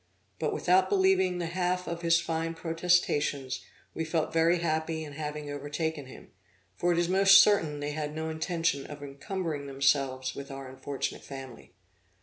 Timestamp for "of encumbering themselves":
8.87-10.33